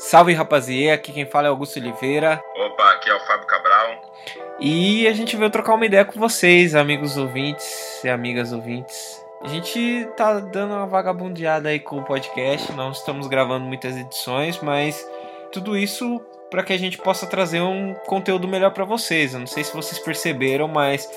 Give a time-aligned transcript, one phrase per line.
[0.00, 2.42] Salve rapaziada, aqui quem fala é Augusto Oliveira.
[2.56, 4.00] Opa, aqui é o Fábio Cabral.
[4.58, 9.22] E a gente veio trocar uma ideia com vocês, amigos ouvintes e amigas ouvintes.
[9.42, 14.58] A gente tá dando uma vagabundeada aí com o podcast, não estamos gravando muitas edições,
[14.62, 15.06] mas
[15.52, 16.18] tudo isso
[16.50, 19.34] para que a gente possa trazer um conteúdo melhor para vocês.
[19.34, 21.10] Eu não sei se vocês perceberam, mas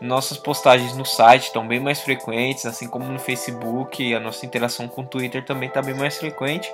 [0.00, 4.88] nossas postagens no site estão bem mais frequentes, assim como no Facebook, a nossa interação
[4.88, 6.72] com o Twitter também está bem mais frequente.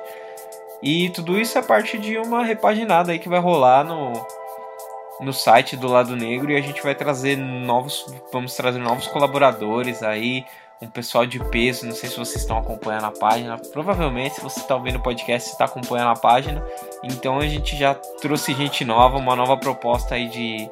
[0.82, 4.12] E tudo isso é parte de uma repaginada aí que vai rolar no,
[5.20, 10.02] no site do Lado Negro e a gente vai trazer novos, vamos trazer novos colaboradores
[10.02, 10.44] aí,
[10.80, 11.86] um pessoal de peso.
[11.86, 13.58] Não sei se vocês estão acompanhando a página.
[13.72, 16.64] Provavelmente, se você está ouvindo o podcast, está acompanhando a página.
[17.02, 20.68] Então a gente já trouxe gente nova, uma nova proposta aí de,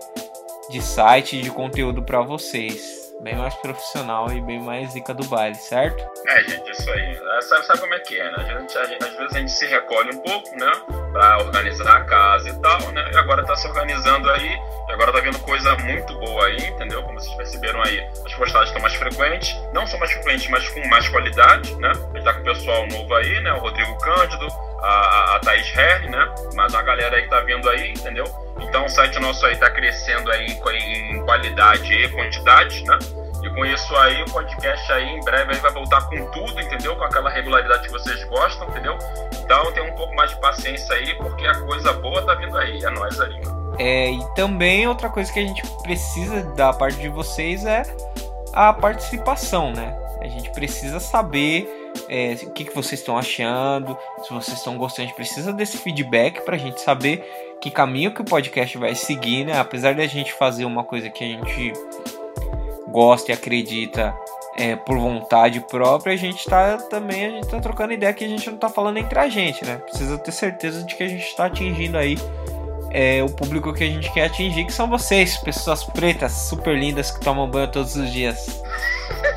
[0.70, 5.54] de site, de conteúdo para vocês bem mais profissional e bem mais zica do baile,
[5.54, 6.06] certo?
[6.28, 7.18] É, gente, isso aí.
[7.36, 8.36] É, sabe, sabe como é que é, né?
[8.36, 10.70] A gente, a gente, às vezes a gente se recolhe um pouco, né?
[11.10, 13.10] Pra organizar a casa e tal, né?
[13.12, 14.58] E agora tá se organizando aí,
[14.88, 17.02] e agora tá vendo coisa muito boa aí, entendeu?
[17.02, 20.86] Como vocês perceberam aí, as postagens estão mais frequentes, não são mais frequentes, mas com
[20.88, 21.92] mais qualidade, né?
[21.92, 23.54] A gente tá com o pessoal novo aí, né?
[23.54, 24.46] O Rodrigo Cândido,
[24.82, 26.34] a, a, a Thaís Herr, né?
[26.54, 28.26] Mas uma galera aí que tá vindo aí, entendeu?
[28.60, 32.98] Então o site nosso aí tá crescendo aí em, qualidade e quantidade, né?
[33.42, 36.96] E com isso aí, o podcast aí em breve aí vai voltar com tudo, entendeu?
[36.96, 38.96] Com aquela regularidade que vocês gostam, entendeu?
[39.44, 42.82] Então tem um pouco mais de paciência aí, porque a coisa boa tá vindo aí.
[42.82, 43.76] É aí, mano.
[43.78, 47.82] É, e também outra coisa que a gente precisa da parte de vocês é
[48.52, 49.94] a participação, né?
[50.20, 55.02] A gente precisa saber é, o que, que vocês estão achando, se vocês estão gostando,
[55.02, 57.24] a gente precisa desse feedback para a gente saber
[57.60, 59.58] que caminho que o podcast vai seguir, né?
[59.58, 61.72] Apesar de a gente fazer uma coisa que a gente
[62.88, 64.14] gosta e acredita
[64.56, 68.28] é, por vontade própria, a gente tá também a gente tá trocando ideia que a
[68.28, 69.76] gente não tá falando entre a gente, né?
[69.76, 72.16] Precisa ter certeza de que a gente está atingindo aí
[72.90, 77.10] é, o público que a gente quer atingir, que são vocês, pessoas pretas, super lindas
[77.10, 78.62] que tomam banho todos os dias.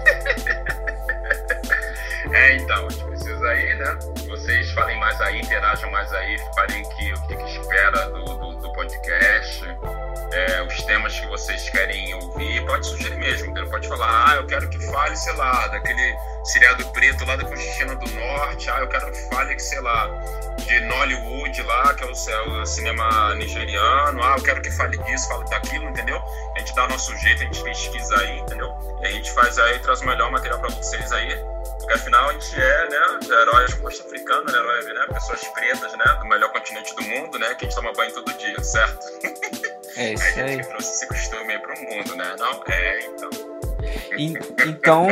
[2.38, 4.00] É, então, a gente precisa aí, né?
[4.28, 8.56] Vocês falem mais aí, interajam mais aí, falem que, o que, que espera do, do,
[8.58, 9.66] do podcast,
[10.32, 13.68] é, os temas que vocês querem ouvir, pode sugerir mesmo, entendeu?
[13.72, 17.96] Pode falar, ah, eu quero que fale, sei lá, daquele seriado preto lá da Costina
[17.96, 20.08] do Norte, ah, eu quero que fale, que, sei lá,
[20.60, 25.28] de Nollywood lá, que é o, o, cinema nigeriano, ah, eu quero que fale disso,
[25.28, 26.22] fale daquilo, entendeu?
[26.56, 28.72] A gente dá nosso jeito, a gente pesquisa aí, entendeu?
[29.02, 31.57] E a gente faz aí, traz o melhor material para vocês aí
[31.88, 36.26] porque afinal a gente é, né, heróis post-africanos, né, heróis, né, pessoas pretas, né, do
[36.26, 39.06] melhor continente do mundo, né, que a gente toma banho todo dia, certo?
[39.96, 40.42] É isso aí.
[40.42, 42.36] A gente trouxe esse costume aí pro mundo, né?
[42.38, 42.62] Não?
[42.68, 43.30] É, então.
[44.68, 45.08] então,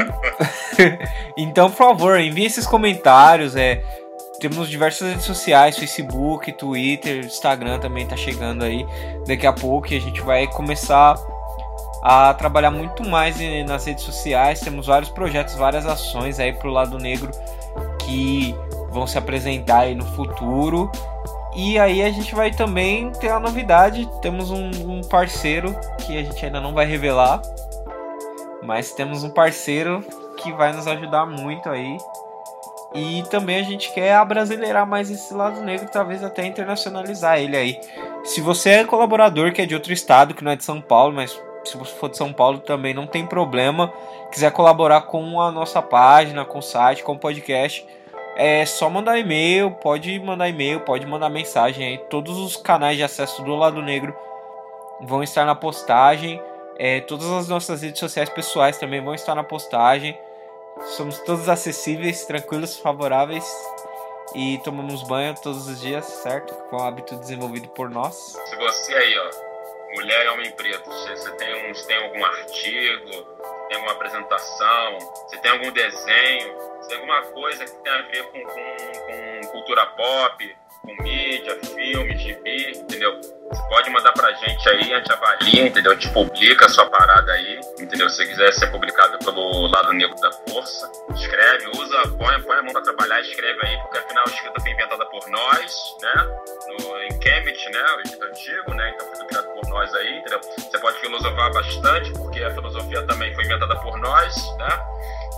[1.38, 3.56] então, por favor, envie esses comentários.
[3.56, 3.82] É,
[4.42, 8.86] temos diversas redes sociais, Facebook, Twitter, Instagram também tá chegando aí.
[9.26, 11.16] Daqui a pouco a gente vai começar
[12.08, 13.36] a trabalhar muito mais
[13.68, 14.60] nas redes sociais.
[14.60, 17.32] Temos vários projetos, várias ações aí pro lado negro
[18.02, 18.56] que
[18.92, 20.92] vão se apresentar aí no futuro.
[21.56, 26.22] E aí a gente vai também ter a novidade, temos um, um, parceiro que a
[26.22, 27.42] gente ainda não vai revelar,
[28.62, 30.06] mas temos um parceiro
[30.38, 31.98] que vai nos ajudar muito aí.
[32.94, 37.80] E também a gente quer abrasileirar mais esse lado negro, talvez até internacionalizar ele aí.
[38.24, 41.14] Se você é colaborador que é de outro estado, que não é de São Paulo,
[41.14, 41.36] mas
[41.70, 43.92] se você for de São Paulo também não tem problema,
[44.32, 47.86] quiser colaborar com a nossa página, com o site, com o podcast,
[48.36, 51.98] é só mandar e-mail, pode mandar e-mail, pode mandar mensagem aí.
[51.98, 54.16] Todos os canais de acesso do Lado Negro
[55.02, 56.42] vão estar na postagem.
[56.78, 60.18] É, todas as nossas redes sociais pessoais também vão estar na postagem.
[60.98, 63.46] Somos todos acessíveis, tranquilos, favoráveis
[64.34, 66.54] e tomamos banho todos os dias, certo?
[66.70, 68.16] Com um hábito desenvolvido por nós.
[68.46, 69.55] Se você aí, ó,
[69.96, 73.12] mulher e homem preto, você tem, um, tem algum artigo,
[73.68, 78.24] tem alguma apresentação, você tem algum desenho, se tem alguma coisa que tem a ver
[78.26, 83.20] com, com, com cultura pop, com mídia, filmes, gibi, entendeu?
[83.50, 85.92] Você pode mandar pra gente aí, a gente avalia, entendeu?
[85.92, 88.10] A gente publica a sua parada aí, entendeu?
[88.10, 92.74] Se quiser ser publicado pelo lado negro da força, escreve, usa, põe, põe a mão
[92.74, 96.14] pra trabalhar, escreve aí, porque afinal a escrita foi inventada por nós, né?
[96.68, 97.86] No, em né?
[97.96, 98.92] O Egito Antigo, né?
[98.96, 100.42] Então foi criado por nós aí, entendeu?
[100.42, 104.86] Você pode filosofar bastante, porque a filosofia também foi inventada por nós, né?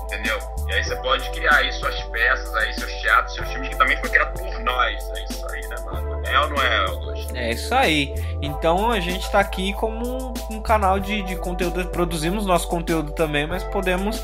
[0.07, 0.39] Entendeu?
[0.67, 3.97] E aí você pode criar aí suas peças, aí seus teatros, seus filmes, que também
[3.97, 5.09] foi criado por nós.
[5.15, 6.21] É isso aí, né, mano?
[6.25, 7.35] É ou não é, Augusto?
[7.35, 8.13] É isso aí.
[8.41, 13.11] Então a gente tá aqui como um, um canal de, de conteúdo, produzimos nosso conteúdo
[13.11, 14.21] também, mas podemos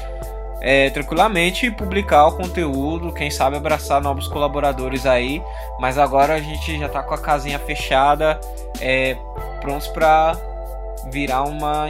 [0.62, 5.44] é, tranquilamente publicar o conteúdo, quem sabe abraçar novos colaboradores aí.
[5.80, 8.40] Mas agora a gente já está com a casinha fechada,
[8.80, 9.18] é,
[9.60, 10.38] prontos para
[11.12, 11.86] virar uma,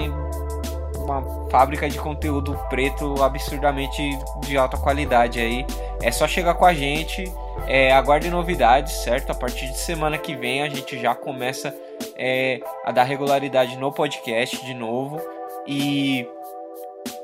[1.04, 4.02] uma fábrica de conteúdo preto absurdamente
[4.42, 5.66] de alta qualidade aí.
[6.02, 7.32] É só chegar com a gente,
[7.68, 9.32] é, aguarde novidades, certo?
[9.32, 11.76] A partir de semana que vem a gente já começa
[12.16, 15.22] é, a dar regularidade no podcast de novo
[15.68, 16.28] e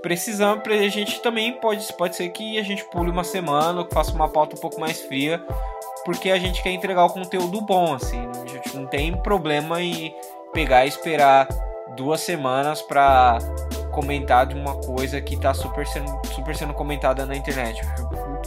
[0.02, 4.12] precisamos, a gente também pode, pode ser que a gente pule uma semana, que faça
[4.14, 5.44] uma pauta um pouco mais fria,
[6.06, 10.14] porque a gente quer entregar o conteúdo bom, assim, a gente não tem problema em
[10.54, 11.48] pegar e esperar
[11.96, 13.40] duas semanas para
[14.00, 17.81] comentar de uma coisa que tá super sendo, super sendo comentada na internet.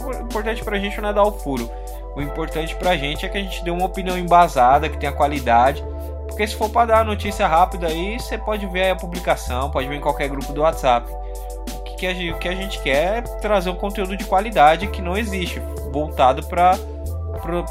[0.01, 1.69] O importante pra gente não é dar o furo.
[2.15, 5.83] O importante pra gente é que a gente dê uma opinião embasada, que tenha qualidade.
[6.27, 9.95] Porque se for para dar notícia rápida aí, você pode ver a publicação, pode ver
[9.95, 11.07] em qualquer grupo do WhatsApp.
[11.11, 14.87] O que, a, gente, o que a gente quer é trazer um conteúdo de qualidade
[14.87, 15.61] que não existe,
[15.91, 16.77] voltado para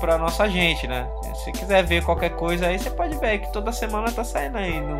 [0.00, 1.08] para nossa gente, né?
[1.44, 4.80] Se quiser ver qualquer coisa aí, você pode ver que toda semana tá saindo aí
[4.80, 4.98] no,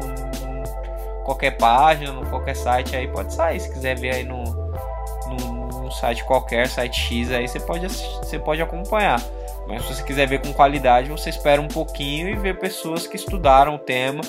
[1.25, 3.61] qualquer página, no qualquer site aí pode sair.
[3.61, 8.19] Se quiser ver aí no, no, no site qualquer, site X aí, você pode assistir,
[8.19, 9.21] você pode acompanhar.
[9.67, 13.17] Mas se você quiser ver com qualidade, você espera um pouquinho e ver pessoas que
[13.17, 14.23] estudaram o tema,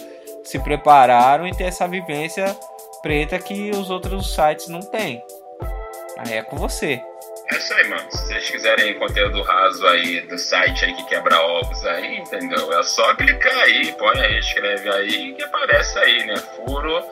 [0.44, 2.56] se prepararam e ter essa vivência
[3.02, 5.24] preta que os outros sites não têm.
[6.18, 7.02] Aí é com você.
[7.52, 8.10] É isso aí, mano.
[8.10, 12.72] Se vocês quiserem conteúdo raso aí do site aí que quebra ovos aí, entendeu?
[12.72, 16.36] É só clicar aí, põe aí, escreve aí que aparece aí, né?
[16.56, 17.04] Furo,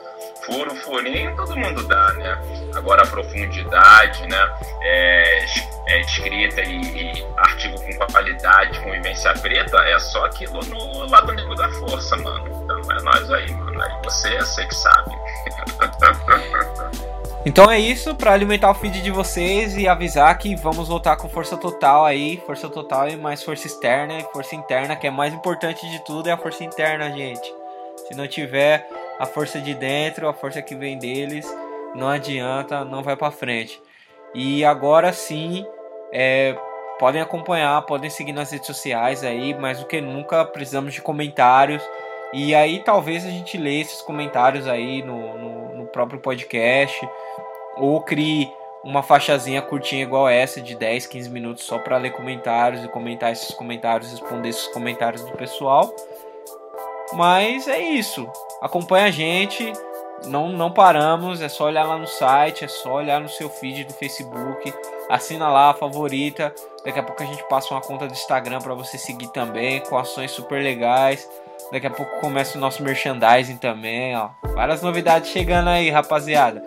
[0.46, 2.40] furo, furinho, todo mundo dá, né?
[2.74, 4.56] Agora a profundidade, né?
[4.80, 5.44] É,
[5.88, 11.30] é escrita e, e, artigo com qualidade, com vivência preta, é só aquilo no lado
[11.32, 12.46] negro da força, mano.
[12.64, 13.82] Então é nós aí, mano.
[13.82, 15.12] Aí você, você que sabe.
[17.44, 21.28] Então é isso, para alimentar o feed de vocês e avisar que vamos voltar com
[21.28, 25.34] força total aí, força total e mais força externa e força interna, que é mais
[25.34, 27.52] importante de tudo é a força interna, gente.
[28.06, 31.44] Se não tiver a força de dentro, a força que vem deles,
[31.96, 33.82] não adianta, não vai para frente.
[34.32, 35.66] E agora sim,
[36.12, 36.56] é,
[36.96, 41.82] podem acompanhar, podem seguir nas redes sociais aí, mais do que nunca precisamos de comentários.
[42.32, 45.38] E aí talvez a gente lê esses comentários aí no,
[45.92, 47.08] próprio podcast
[47.76, 48.50] ou crie
[48.84, 53.30] uma faixazinha curtinha igual essa de 10, 15 minutos só para ler comentários e comentar
[53.30, 55.94] esses comentários, responder esses comentários do pessoal.
[57.12, 58.28] Mas é isso.
[58.60, 59.72] Acompanha a gente.
[60.26, 63.84] Não, não paramos, é só olhar lá no site, é só olhar no seu feed
[63.84, 64.72] do Facebook,
[65.08, 66.54] assina lá, favorita.
[66.84, 69.96] Daqui a pouco a gente passa uma conta do Instagram para você seguir também, com
[69.96, 71.28] ações super legais.
[71.70, 74.30] Daqui a pouco começa o nosso merchandising também, ó.
[74.54, 76.62] Várias novidades chegando aí, rapaziada.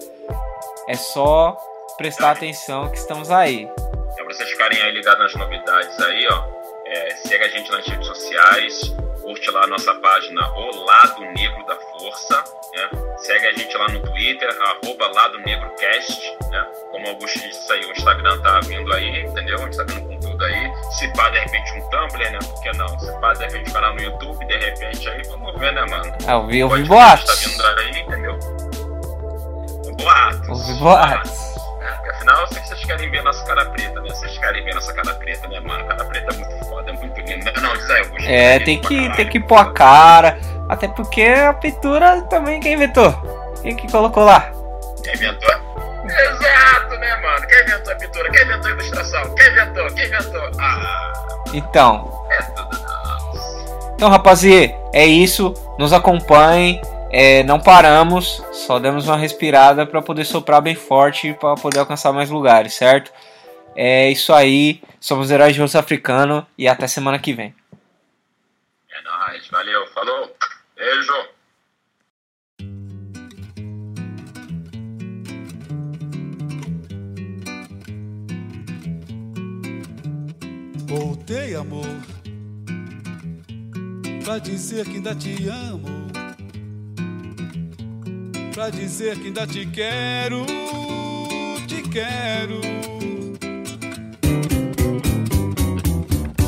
[0.87, 1.57] É só
[1.97, 3.69] prestar atenção que estamos aí.
[4.17, 6.43] É pra vocês ficarem aí ligados nas novidades aí, ó.
[6.87, 11.65] É, segue a gente nas redes sociais, curte lá a nossa página O Lado Negro
[11.65, 12.43] da Força,
[12.75, 12.89] né?
[13.17, 16.63] Segue a gente lá no Twitter, arroba Lado Negro Cast, né?
[16.91, 19.57] Como o Augusto disse aí, o Instagram tá vindo aí, entendeu?
[19.57, 20.04] Tá vindo com
[20.35, 20.73] tudo aí.
[20.91, 22.39] Se pá, de repente, um Tumblr, né?
[22.39, 22.99] Por que não?
[22.99, 26.13] Se pá, de repente, canal no YouTube, de repente, aí, vamos ver, né, mano?
[26.27, 27.25] Ah, eu vi, eu vi boatos.
[27.25, 28.39] Tá vindo aí, entendeu?
[29.97, 30.49] boatos.
[30.49, 31.31] Ouvi boatos.
[31.81, 34.09] É, porque afinal, eu sei que vocês querem ver nossa cara preta, né?
[34.09, 35.85] Vocês querem ver nossa cara preta, né, mano?
[35.85, 37.51] Cara preta é muito foda, é muito lindo.
[37.53, 40.37] Não, não, Zé, eu É, tem que, tem que pôr a cara.
[40.67, 43.13] Até porque a pintura também quem inventou?
[43.61, 44.51] Quem que colocou lá?
[45.03, 45.64] Quem inventou?
[46.95, 47.47] Exato, né, mano?
[47.47, 48.31] Quem inventou a pintura?
[48.31, 49.35] Quem inventou a ilustração?
[49.35, 49.87] Quem inventou?
[49.93, 50.51] Quem inventou?
[50.59, 51.13] Ah.
[51.53, 52.27] Então.
[52.29, 53.93] É tudo nosso.
[53.95, 55.53] Então, rapaziê, é isso.
[55.77, 56.81] Nos acompanhem.
[57.11, 62.11] É, não paramos, só demos uma respirada para poder soprar bem forte para poder alcançar
[62.11, 63.09] mais lugares, certo?
[63.73, 67.55] É isso aí, somos heróis de rosto africano e até semana que vem.
[68.91, 70.35] É nóis, valeu, falou,
[70.75, 71.13] beijo.
[80.97, 81.85] Voltei, amor,
[84.23, 86.07] pra dizer que ainda te amo
[88.53, 90.45] pra dizer que ainda te quero,
[91.67, 92.61] te quero.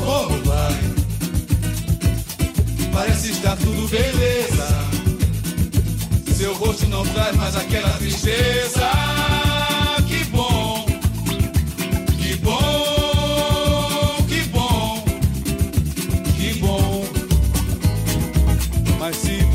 [0.06, 0.80] Oh, vai,
[2.90, 4.66] parece estar tudo beleza.
[6.34, 9.47] Seu rosto não traz mais aquela tristeza.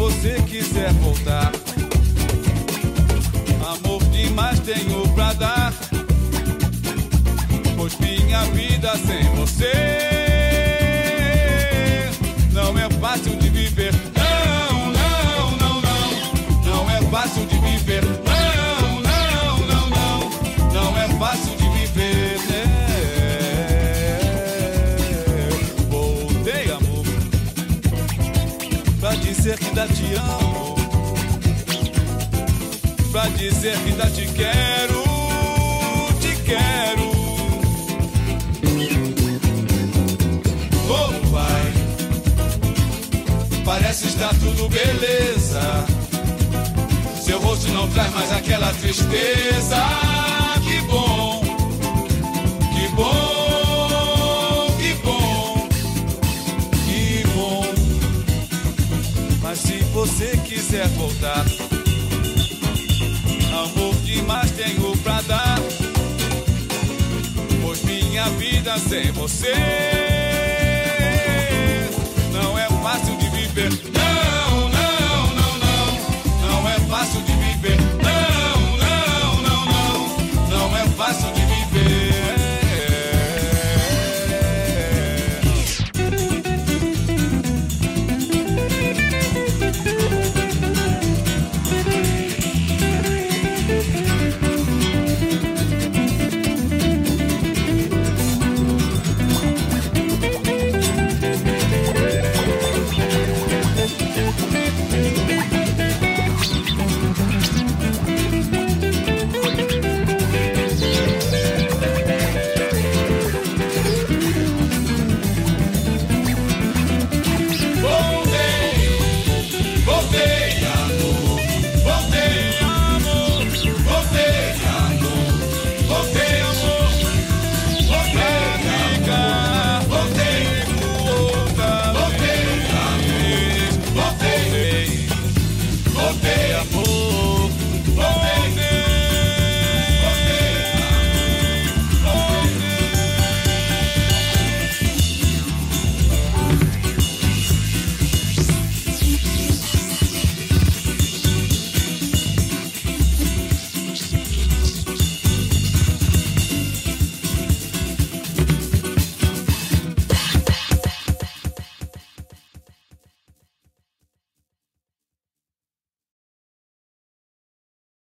[0.03, 1.49] você quiser voltar.
[3.65, 5.73] Amor demais tenho pra dar.
[7.77, 9.71] Pois minha vida sem você
[12.51, 13.93] não é fácil de viver.
[14.13, 16.05] Não, não, não, não.
[16.65, 18.03] Não é fácil de viver.
[18.03, 20.19] Não, não, não, não.
[20.73, 21.62] Não é fácil de
[30.15, 30.75] amo.
[33.11, 35.03] Pra dizer que ainda te quero.
[36.19, 37.11] Te quero.
[40.89, 41.73] Oh, vai.
[43.63, 45.85] Parece estar tudo beleza.
[47.23, 50.32] Seu rosto não traz mais aquela tristeza.
[61.03, 61.45] Voltar,
[63.51, 65.59] amor demais tenho pra dar.
[67.61, 70.22] Pois minha vida sem você